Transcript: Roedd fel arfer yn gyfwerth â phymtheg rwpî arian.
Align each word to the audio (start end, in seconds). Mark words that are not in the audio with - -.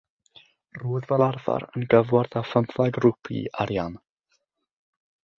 Roedd 0.83 1.03
fel 1.09 1.23
arfer 1.25 1.65
yn 1.79 1.85
gyfwerth 1.91 2.37
â 2.41 2.43
phymtheg 2.53 2.97
rwpî 3.05 3.43
arian. 3.65 3.99